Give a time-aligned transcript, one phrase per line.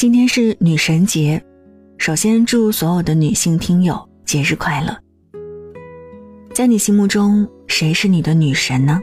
[0.00, 1.44] 今天是女神节，
[1.98, 4.96] 首先祝所有的女性听友节日快乐。
[6.54, 8.98] 在你心目中，谁是你的女神呢？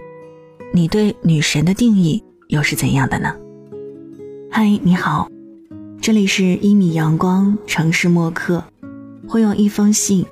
[0.74, 3.32] 你对女神的定义又是怎样的呢？
[4.50, 5.30] 嗨，你好，
[6.02, 8.64] 这里是一米阳光城市默客，
[9.28, 10.26] 会用一封信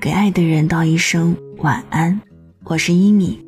[0.00, 2.20] 给爱的人道一声晚安。
[2.64, 3.40] 我是一米。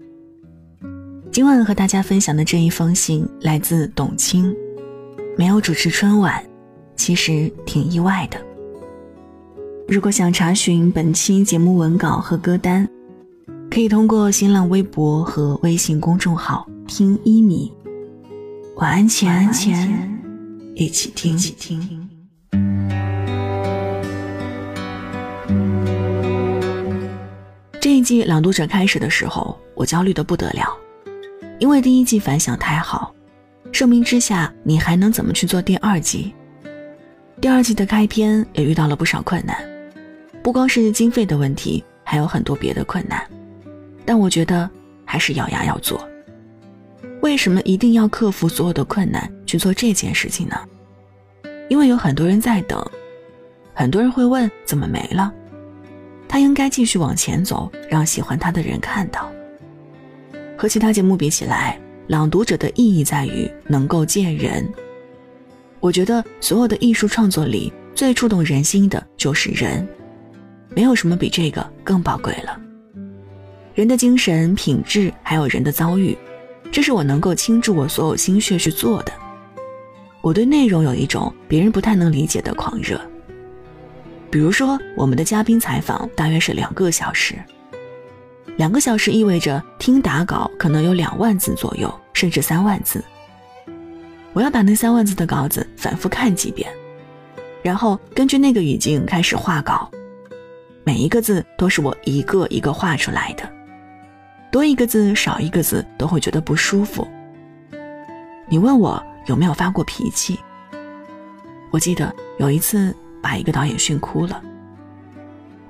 [1.33, 4.55] 今晚和大家分享的这一封信来自董卿，
[5.37, 6.41] 没有主持春晚。
[7.03, 8.41] 其实挺意外的。
[9.89, 12.89] 如果想查询本期节目文稿和歌单，
[13.69, 17.73] 可以通过新浪微博和微信公众号“听一米”。
[18.79, 20.21] 晚安前，前
[20.77, 21.37] 一起听。
[27.81, 30.73] 这一季朗读者开始的时候，我焦虑的不得了，
[31.59, 33.13] 因为第一季反响太好，
[33.73, 36.33] 盛名之下，你还能怎么去做第二季？
[37.43, 39.57] 第二季的开篇也遇到了不少困难，
[40.45, 43.21] 不光是经费的问题，还有很多别的困难。
[44.05, 44.71] 但我觉得
[45.05, 46.09] 还是咬牙要做。
[47.21, 50.57] 为什么一定要克服所有的困难去做这件事情呢？
[51.69, 52.81] 因为有很多人在等，
[53.75, 55.35] 很多人会问怎么没了？
[56.29, 59.29] 他应该继续往前走，让喜欢他的人看到。
[60.57, 61.77] 和其他节目比起来，
[62.07, 64.65] 朗读者的意义在于能够见人。
[65.83, 69.87] 我觉得所有的艺术创作里最触动人心的就是人，
[70.77, 72.57] 没有什么比这个更宝贵了。
[73.75, 76.17] 人的精神品质，还有人的遭遇，
[76.71, 79.13] 这是我能够倾注我所有心血去做的。
[80.21, 83.01] 我对内容有一种别人不太能理解的狂热。
[84.31, 87.35] 比如说，我们的嘉宾采访大约是两个小时，
[88.57, 93.05] 两个小时意味着听打稿可能有两万字左右，甚至三万字。
[94.33, 96.71] 我要把那三万字的稿子反复看几遍，
[97.63, 99.91] 然后根据那个语境开始画稿，
[100.85, 103.47] 每一个字都是我一个一个画出来的，
[104.51, 107.07] 多一个字少一个字都会觉得不舒服。
[108.49, 110.39] 你问我有没有发过脾气？
[111.71, 114.43] 我记得有一次把一个导演训哭了。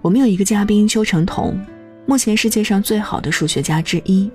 [0.01, 1.61] 我们有一个嘉宾邱成桐，
[2.07, 4.31] 目前世界上最好的数学家之一，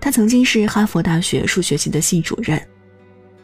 [0.00, 2.60] 他曾经是哈佛大学数学系的系主任。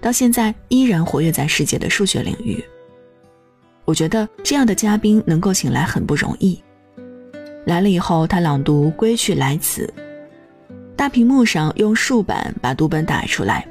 [0.00, 2.62] 到现在依然活跃在世界的数学领域。
[3.84, 6.62] 我觉得这样的嘉宾能够请来很不容易。
[7.66, 9.92] 来了以后，他朗读《归去来辞》，
[10.96, 13.66] 大屏幕上用竖板把读本打出来，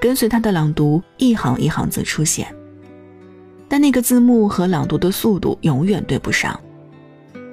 [0.00, 2.46] 跟随他的朗读，一行一行字出现。
[3.68, 6.58] 但那个字幕和朗读的速度永远对不上，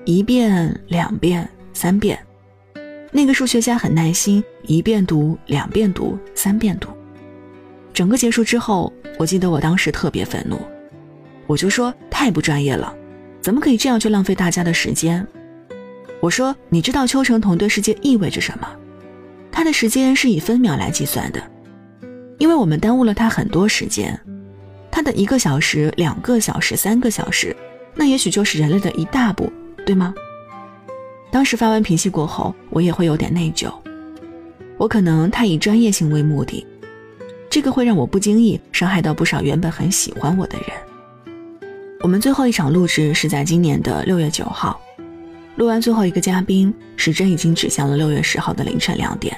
[0.05, 2.17] 一遍、两遍、三遍。
[3.11, 6.89] 那个数学家很耐心，一遍读、两遍读、三遍读。
[7.99, 10.57] 整个结束之后，我记得我当时特别愤怒，
[11.47, 12.95] 我就说太不专业了，
[13.41, 15.27] 怎么可以这样去浪费大家的时间？
[16.21, 18.65] 我说你知道邱成桐对世界意味着什么？
[19.51, 21.43] 他的时间是以分秒来计算的，
[22.37, 24.17] 因为我们耽误了他很多时间，
[24.89, 27.53] 他的一个小时、两个小时、三个小时，
[27.95, 29.51] 那也许就是人类的一大步，
[29.85, 30.15] 对吗？
[31.29, 33.69] 当时发完脾气过后，我也会有点内疚，
[34.77, 36.65] 我可能太以专业性为目的。
[37.49, 40.67] 这个会让我不经意伤害到不少原本很喜欢我的人。
[42.01, 44.79] 我们最后一场录制是在今年的六月九号，
[45.55, 49.35] 录完最后一个嘉宾，时针已经指向了六月十号的凌晨两点。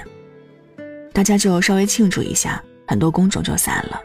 [1.12, 4.00] 大家就稍微庆祝一下，很多工种就散了。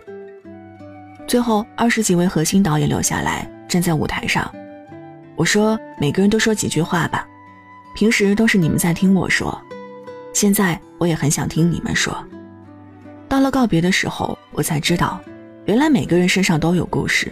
[1.28, 4.50] 最后二十几位核心导演留下来站在舞台上，
[5.36, 7.28] 我说每个人都说几句话吧。
[7.94, 9.60] 平时都是你们在听我说，
[10.34, 12.18] 现在我也很想听你们说。
[13.30, 15.22] 到了告别的时候，我才知道，
[15.66, 17.32] 原来每个人身上都有故事。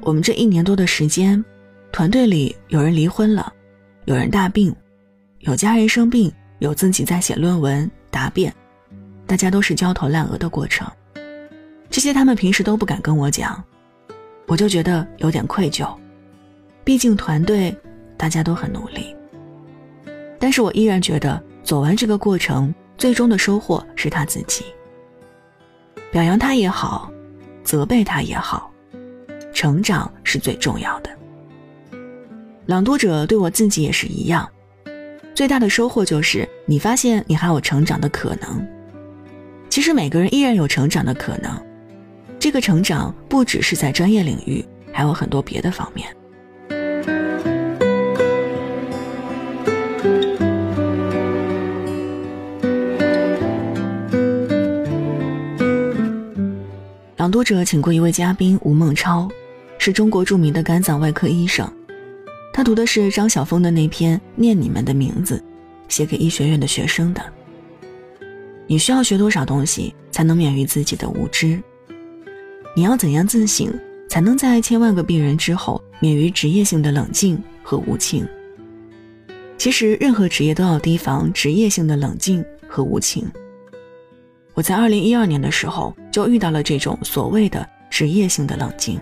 [0.00, 1.42] 我们这一年多的时间，
[1.92, 3.52] 团队里有人离婚了，
[4.06, 4.74] 有人大病，
[5.40, 8.52] 有家人生病，有自己在写论文答辩，
[9.26, 10.86] 大家都是焦头烂额的过程。
[11.90, 13.62] 这些他们平时都不敢跟我讲，
[14.46, 15.88] 我就觉得有点愧疚。
[16.84, 17.76] 毕竟团队
[18.16, 19.14] 大家都很努力，
[20.38, 24.64] 但是我依然觉得走完这个过程，最终的收获是他自己。
[26.10, 27.10] 表扬他也好，
[27.62, 28.72] 责备他也好，
[29.52, 31.10] 成长是最重要的。
[32.66, 34.48] 朗读者对我自己也是一样，
[35.34, 38.66] 最大的收获就是你发现你还有成长的可能。
[39.68, 41.52] 其实每个人依然有成长的可能，
[42.38, 46.08] 这个成长不只是在专业领域，还有很多别的方面。
[57.28, 59.28] 朗读者请过一位嘉宾吴孟超，
[59.76, 61.70] 是中国著名的肝脏外科医生。
[62.54, 65.36] 他读的是张晓峰的那篇《念你们的名字》，
[65.94, 67.22] 写给医学院的学生的。
[68.66, 71.60] 你需要学多少东西才能免于自己的无知？
[72.74, 73.78] 你要怎样自省，
[74.08, 78.26] 才能在千万个病人之后免于职业性的冷静和无情？
[79.58, 83.30] 其实，任何职业都要提防职业性的冷静和无情。
[84.58, 89.00] 我在二零一二年的时候就遇到了这种所谓的职业性的冷静。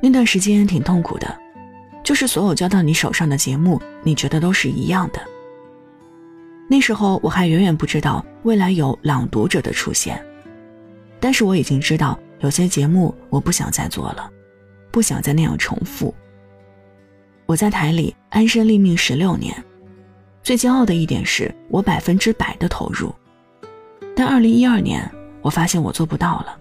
[0.00, 1.38] 那段时间挺痛苦的，
[2.02, 5.20] 就是所有交到你手上的节目，你觉得都是一样的。
[6.70, 10.18] 那时候我还远远不知道未来有朗读者的出现，
[11.20, 14.30] 但是我已经知道有些节目我不想再做了，
[14.90, 16.14] 不想再那样重复。
[17.44, 19.54] 我在台里安身立命十六年，
[20.42, 23.14] 最骄傲的一点是我百分之百的投入。
[24.16, 25.10] 但二零一二年，
[25.42, 26.58] 我发现我做不到了。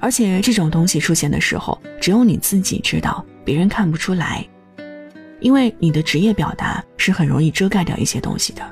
[0.00, 4.46] 而且这种东西出现的时候，只有你自己知道，别人看不出来，
[5.40, 8.62] 因为你的职业表达是很容易遮盖掉一些东西的。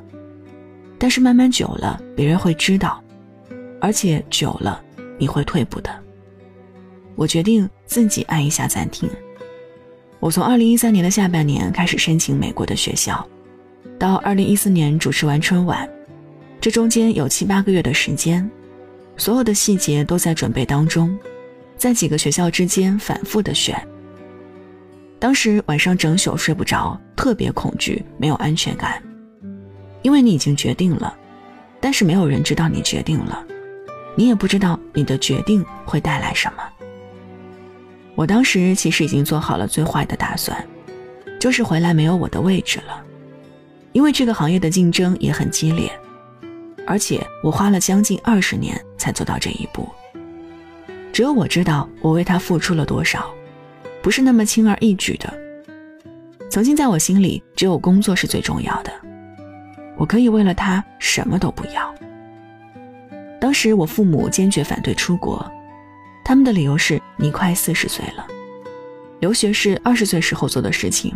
[0.98, 3.02] 但是慢慢久了，别人会知道，
[3.80, 4.80] 而且久了
[5.18, 5.90] 你会退步的。
[7.16, 9.10] 我决定自己按一下暂停。
[10.20, 13.26] 我从二零一三年的下半年开始申请美国的学校，
[13.98, 15.88] 到二零一四年主持完春晚。
[16.60, 18.48] 这中间有七八个月的时间，
[19.16, 21.16] 所有的细节都在准备当中，
[21.76, 23.80] 在几个学校之间反复的选。
[25.18, 29.00] 当时晚上整宿睡不着，特别恐惧，没有安全感，
[30.02, 31.16] 因为你已经决定了，
[31.80, 33.44] 但是没有人知道你决定了，
[34.14, 36.62] 你也不知道你的决定会带来什么。
[38.14, 40.62] 我当时其实已经做好了最坏的打算，
[41.38, 43.02] 就是回来没有我的位置了，
[43.92, 45.90] 因为这个行业的竞争也很激烈。
[46.86, 49.88] 而且我花了将近二十年才做到这一步，
[51.12, 53.28] 只有我知道我为他付出了多少，
[54.00, 55.32] 不是那么轻而易举的。
[56.48, 58.92] 曾经在我心里，只有工作是最重要的，
[59.96, 61.92] 我可以为了他什么都不要。
[63.40, 65.44] 当时我父母坚决反对出国，
[66.24, 68.26] 他们的理由是你快四十岁了，
[69.18, 71.12] 留学是二十岁时候做的事情。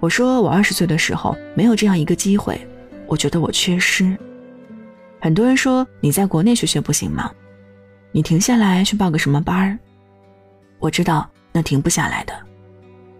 [0.00, 2.66] 我说我二十岁的时候没有这样一个机会，
[3.06, 4.16] 我觉得我缺失。
[5.24, 7.30] 很多人说你在国内学学不行吗？
[8.10, 9.78] 你停下来去报个什么班儿？
[10.80, 12.34] 我知道那停不下来的，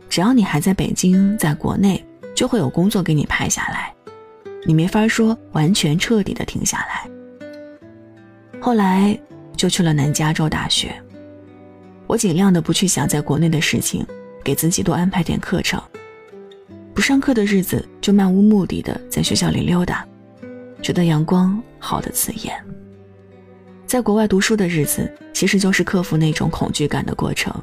[0.08, 2.04] 只要你还在北京，在国内
[2.34, 3.94] 就会有工作给你派下来，
[4.66, 7.08] 你没法说完全彻底的停下来。
[8.60, 9.16] 后来
[9.56, 11.00] 就去了南加州大学，
[12.08, 14.05] 我尽量的不去想在国内的事情，
[14.43, 15.81] 给自己多安排点课程，
[16.93, 20.05] 不上课的日子就漫无目的的在学校里溜达。
[20.82, 22.52] 觉得阳光好的刺眼。
[23.87, 27.55] 在国外读书的日子，其实就是克服那种恐惧感的过程，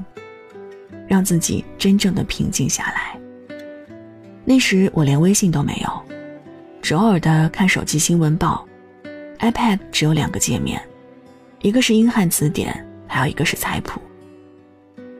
[1.07, 3.19] 让自己真正的平静下来。
[4.45, 6.01] 那时我连微信都没有，
[6.81, 8.65] 只偶尔的看手机新闻报
[9.39, 10.81] ，iPad 只有两个界面，
[11.61, 13.99] 一个是英汉词典，还有一个是菜谱。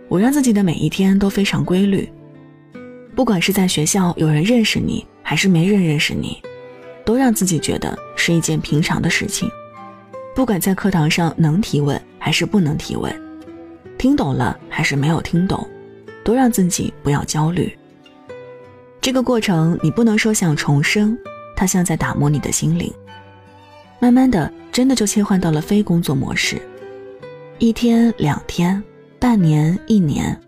[0.07, 2.11] 我让自己的每一天都非常规律，
[3.15, 6.41] 不管是在学校有人认识你，还是没人认识你。
[7.09, 9.49] 都让自己觉得是一件平常的事情，
[10.35, 13.11] 不管在课堂上能提问还是不能提问，
[13.97, 15.67] 听懂了还是没有听懂，
[16.23, 17.75] 都让自己不要焦虑。
[19.01, 21.17] 这个过程你不能说想重生，
[21.55, 22.93] 它像在打磨你的心灵。
[23.99, 26.61] 慢慢的，真的就切换到了非工作模式，
[27.57, 28.83] 一天两天，
[29.17, 30.39] 半年一年，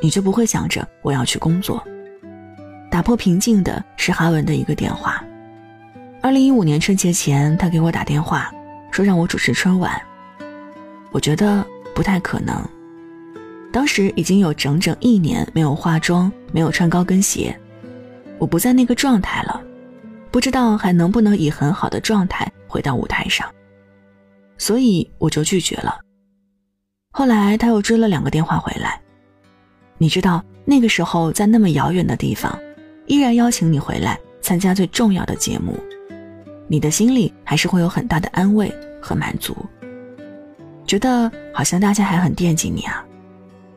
[0.00, 1.82] 你就不会想着我要去工作。
[2.90, 5.24] 打破平静的是哈文的一个电话。
[6.30, 8.54] 二零一五年春节前，他给我打电话，
[8.92, 10.00] 说让我主持春晚。
[11.10, 12.64] 我觉得不太可能。
[13.72, 17.58] 当时已经有整整一年没有化妆，没有穿高跟鞋，
[18.38, 19.60] 我不在那个状态了，
[20.30, 23.52] 不知道还能不能以很好的状态回到舞台上，
[24.56, 25.98] 所以我就拒绝了。
[27.10, 29.00] 后来他又追了两个电话回来，
[29.98, 32.56] 你知道那个时候在那么遥远的地方，
[33.06, 35.76] 依然邀请你回来参加最重要的节目。
[36.72, 38.72] 你的心里还是会有很大的安慰
[39.02, 39.56] 和满足，
[40.86, 43.04] 觉得好像大家还很惦记你啊，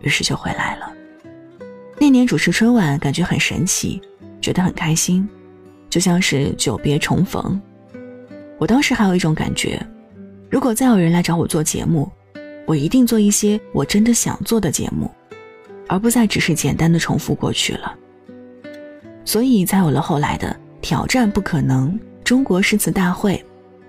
[0.01, 0.93] 于是就回来了。
[1.97, 3.99] 那年主持春晚，感觉很神奇，
[4.39, 5.27] 觉得很开心，
[5.89, 7.59] 就像是久别重逢。
[8.59, 9.83] 我当时还有一种感觉，
[10.51, 12.07] 如果再有人来找我做节目，
[12.67, 15.09] 我一定做一些我真的想做的节目，
[15.87, 17.91] 而不再只是简单的重复过去了。
[19.25, 21.99] 所以才有了后来的挑战，不可能。
[22.23, 23.43] 中国诗词大会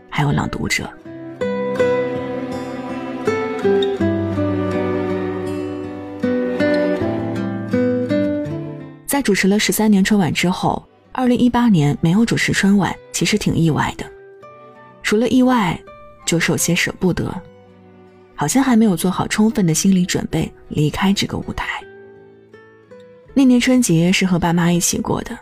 [0.08, 0.88] 还有朗读者。
[9.06, 14.04] 在主持了十三年春晚之后二零一八年没有主持春晚其实挺意外的。
[15.02, 15.78] 除了意外
[16.26, 17.32] 就是有些舍不得。
[18.34, 21.66] 好像还没有做好充分的心理准备离开这个舞台。
[23.32, 25.36] 那年春节是和爸妈一起过的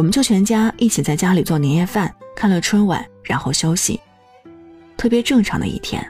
[0.00, 4.00] 我们就全家一起在家里做年夜饭，看了春晚，然后休息，
[4.96, 6.02] 特别正常的一天。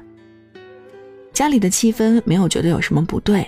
[1.32, 3.44] 家里的气氛没有觉得有什么不对，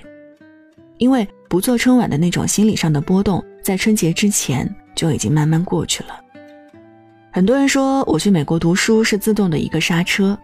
[0.99, 6.21] 因为不做春晚的那种心理上的波动，在春节之前就已经慢慢过去了。
[7.31, 10.37] 很多人说我去美国读书是自动的一个刹车，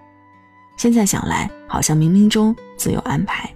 [0.76, 3.52] 现在想来好像冥冥中自有安排。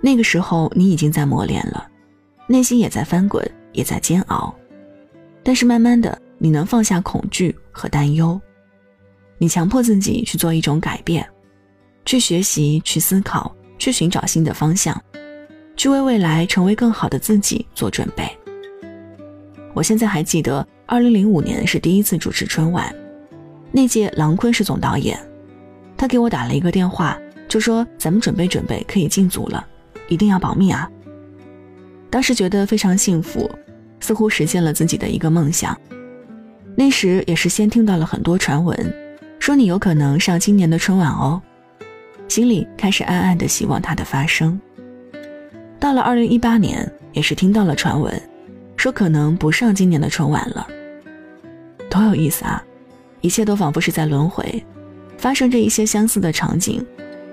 [0.00, 1.88] 那个时候你已经在磨练了，
[2.46, 4.54] 内心也在翻滚，也在煎熬，
[5.44, 8.40] 但是慢慢的你能放下恐惧和担忧，
[9.38, 11.24] 你强迫自己去做一种改变，
[12.04, 15.00] 去学习，去思考，去寻找新的方向，
[15.76, 18.28] 去为未来成为更好的自己做准备。
[19.74, 20.66] 我现在还记得。
[20.86, 22.94] 二零零五年是第一次主持春晚，
[23.72, 25.18] 那届郎昆是总导演，
[25.96, 29.66] 他给我打了一个电话，就说咱们准备准备可以进组了，
[30.08, 30.86] 一定要保密啊。
[32.10, 33.50] 当时觉得非常幸福，
[34.04, 35.74] 似乎实现了自己的一个梦想。
[36.76, 38.76] 那时也是先听到了很多传闻，
[39.38, 41.40] 说你有可能上今年的春晚哦，
[42.28, 44.60] 心里开始暗暗的希望它的发生。
[45.80, 48.12] 到了二零一八年，也是听到了传闻。
[48.76, 50.68] 说可能不上今年的春晚了，
[51.88, 52.62] 多有意思啊！
[53.22, 54.62] 一切都仿佛是在轮回，
[55.16, 56.84] 发生着一些相似的场景，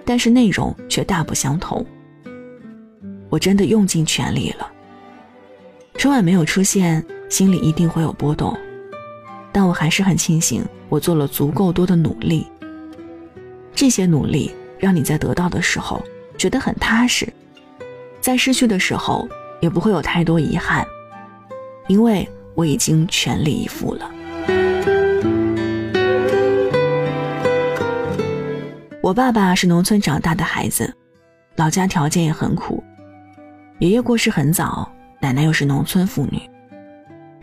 [0.06, 1.86] 但是内容却大不相同。
[3.28, 4.72] 我真的用尽全力了。
[6.02, 8.58] 春晚没有出现，心里一定会有波动，
[9.52, 12.48] 但我还是很庆幸我做了足够多的努力。
[13.76, 16.04] 这些努力让你在得到的时候
[16.40, 17.32] 觉得很踏实，
[18.20, 19.30] 在失去的时候
[19.62, 20.84] 也不会有太多遗憾。
[21.88, 24.12] 因为我已经全力以赴了。
[29.04, 30.92] 我爸爸是农村长大的孩子，
[31.58, 32.84] 老家条件也很苦，
[33.78, 34.92] 爷爷过世很早，
[35.22, 36.42] 奶奶又是农村妇女，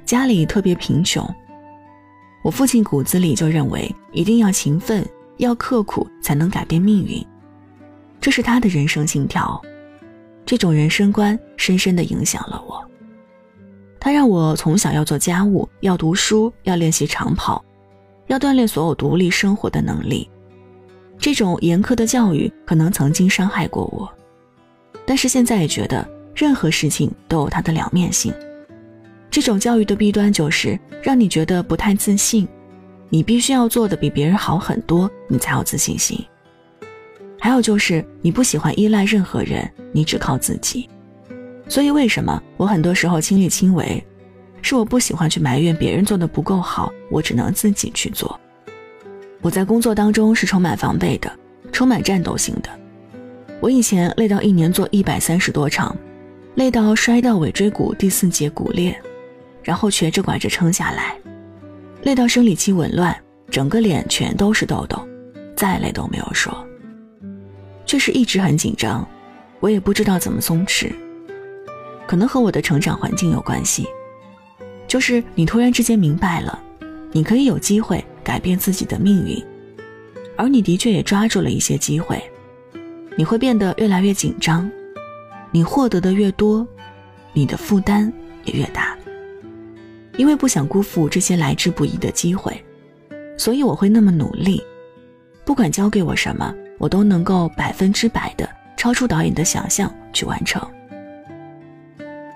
[0.04, 1.24] 家里特别贫穷。
[2.42, 7.24] 我父亲骨子里就认为一定要勤奋，要刻苦才能改变命运，
[8.20, 9.60] 这是他的人生信条。
[10.44, 12.84] 这种人生观深深的影响了我。
[14.00, 17.64] 他让我从小要做家务，要读书，要练习长跑，
[18.26, 20.28] 要锻炼所有独立生活的能力。
[21.16, 24.08] 这种严苛的教育可能曾经伤害过我，
[25.06, 26.08] 但是现在也觉得
[26.38, 28.32] 任何事情都有它的两面性。
[29.28, 32.46] 这种教育的弊端就是让你觉得不太自信，
[33.08, 36.24] 你必须要做的比别人好很多，你才有自信心。
[37.40, 40.88] 还有就是你不喜欢依赖任何人，你只靠自己。
[41.68, 44.00] 所以，为什么我很多时候亲力亲为？
[44.62, 48.38] 是我不喜欢去埋怨别人做的不够好，我只能自己去做。
[49.40, 51.30] 我在工作当中是充满防备的，
[51.72, 52.70] 充满战斗性的。
[53.60, 55.96] 我以前累到一年做一百三十多场，
[56.58, 58.92] 累到摔到尾椎骨第四节骨裂，
[59.62, 61.16] 然后瘸着拐着撑下来，
[62.02, 63.16] 累到生理期紊乱，
[63.48, 65.00] 整个脸全都是痘痘，
[65.54, 66.52] 再累都没有说。
[67.86, 69.08] 确实一直很紧张，
[69.60, 70.92] 我也不知道怎么松弛。
[72.08, 73.86] 可能和我的成长环境有关系，
[74.88, 76.60] 就是你突然之间明白了，
[77.12, 79.40] 你可以有机会改变自己的命运，
[80.36, 82.20] 而你的确也抓住了一些机会，
[83.14, 84.68] 你会变得越来越紧张，
[85.50, 86.66] 你获得的越多，
[87.32, 88.12] 你的负担
[88.44, 88.96] 也越大，
[90.16, 92.62] 因为不想辜负这些来之不易的机会，
[93.36, 94.62] 所以我会那么努力，
[95.44, 100.60] 不管交给我什么，我都能够百分之百的超出导演的想象去完成。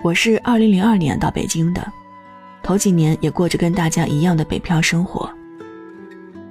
[0.01, 1.85] 我是二零零二年到北京的，
[2.61, 5.29] 头几年也过着跟大家一样的北漂生活。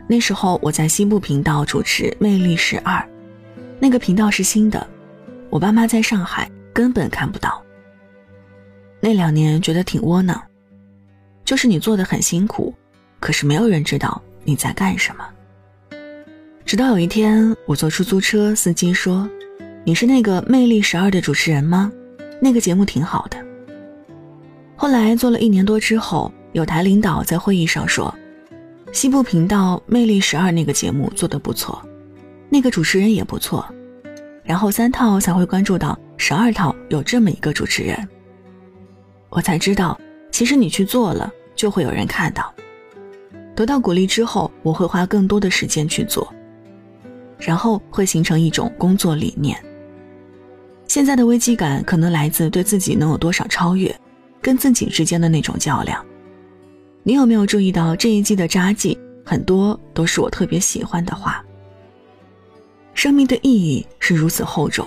[0.06, 2.96] 那时候我在西部频道主持《魅力十二》，
[3.78, 4.86] 那个频道是新的，
[5.52, 7.62] 我爸妈在上海根本看不到。
[9.00, 10.40] 那两年觉得挺窝囊，
[11.44, 12.74] 就是你做的很辛苦，
[13.20, 15.28] 可是没有人知道你在干什么。
[16.64, 19.28] 直到有一天，我坐出租车，司机说
[19.84, 21.92] ：“你是那个《魅力十二》的主持人吗？”
[22.40, 23.36] 那个节目挺好的。
[24.74, 28.12] 后来做了一年多之后，有台领导在会议上说，
[28.90, 31.86] 西部频道《魅力十二》那个节目做得不错，
[32.48, 33.62] 那个主持人也不错，
[34.42, 38.08] 然后三套才会关注到十二套有这么一个主持人。
[39.28, 39.98] 我才知道，
[40.30, 42.52] 其实你去做了，就会有人看到。
[43.54, 46.32] 得到鼓励之后，我会花更多的时间去做，
[47.38, 49.56] 然后会形成一种工作理念。
[50.88, 53.94] 现在的危机感可能来自对自己能有多少超越，
[54.40, 56.04] 跟自己之间的那种较量。
[57.02, 61.44] 你有没有注意到这一季的札记很多都是我特别喜欢的话？
[62.94, 64.86] 生命的意义是如此厚重，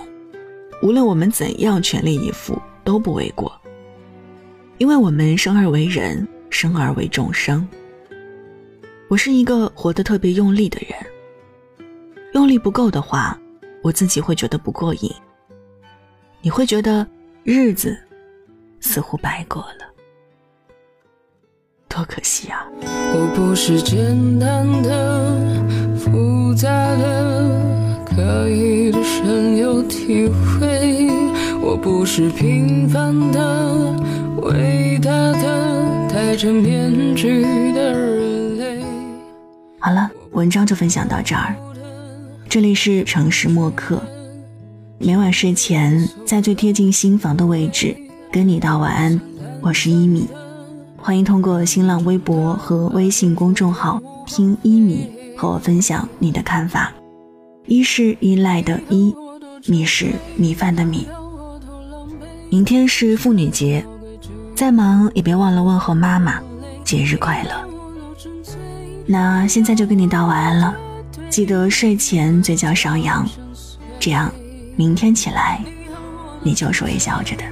[0.82, 3.52] 无论我们怎样全力以赴都不为过。
[4.78, 7.66] 因为我们生而为人，生而为众生。
[9.08, 10.94] 我是一个活得特别用力的人，
[12.34, 13.38] 用力不够的话，
[13.82, 15.10] 我自己会觉得不过瘾。
[16.42, 17.06] 你会觉得
[17.42, 17.96] 日子
[18.80, 19.86] 似乎白过了，
[21.88, 22.66] 多可惜啊！
[22.82, 27.85] 我不是简单的、复杂的、
[28.16, 31.06] 刻意的深有体会，
[31.60, 33.94] 我不是平凡的、
[34.38, 37.42] 伟大的、戴着面具
[37.74, 38.82] 的人。
[39.78, 41.54] 好了，文章就分享到这儿。
[42.48, 44.02] 这里是城市默客，
[44.98, 47.94] 每晚睡前在最贴近心房的位置
[48.32, 49.20] 跟你道晚安。
[49.60, 50.26] 我是一米，
[50.96, 55.06] 欢迎通过新浪微博和微信公众号听一米
[55.36, 56.90] 和我分享你的看法。
[57.66, 59.14] 一是依赖的依，
[59.66, 61.08] 米是米饭的米。
[62.48, 63.84] 明天是妇女节，
[64.54, 66.40] 再忙也别忘了问候妈妈，
[66.84, 67.50] 节日快乐。
[69.04, 70.74] 那现在就跟你道晚安了，
[71.28, 73.28] 记得睡前嘴角上扬，
[73.98, 74.30] 这样
[74.76, 75.60] 明天起来
[76.42, 77.44] 你就是微笑着的。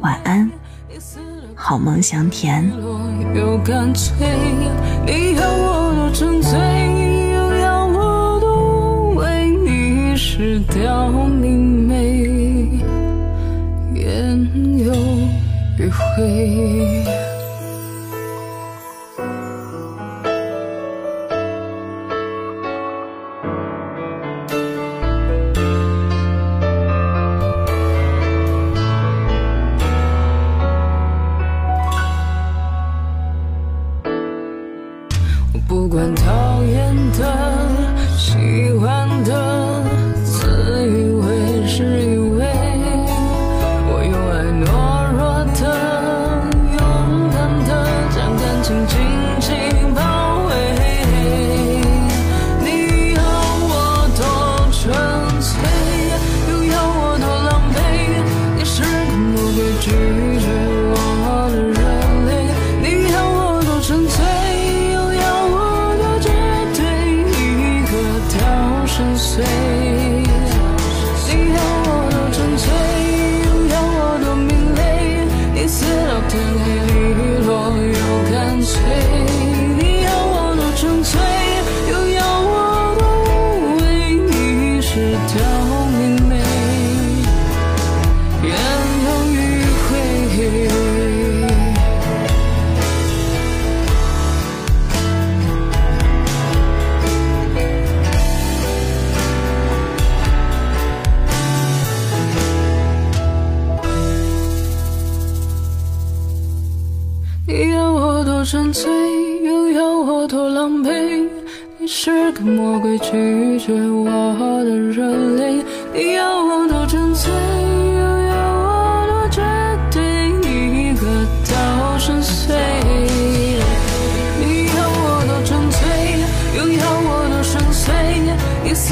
[0.00, 0.48] 晚安，
[1.54, 2.70] 好梦香甜。
[10.12, 10.18] 不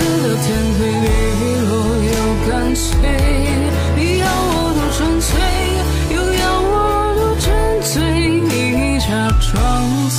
[0.01, 1.71] 次的天黑，利落
[2.05, 2.17] 又
[2.49, 2.85] 干脆。
[3.97, 5.29] 你要我多纯粹，
[6.15, 6.75] 又要我
[7.15, 7.45] 多沉
[7.83, 7.93] 醉。
[8.41, 9.09] 你假
[9.41, 9.49] 装
[10.09, 10.19] 慈